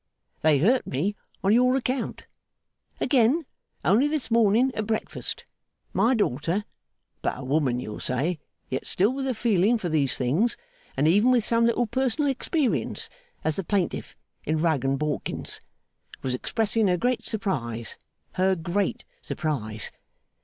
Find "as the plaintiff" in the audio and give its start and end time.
13.43-14.15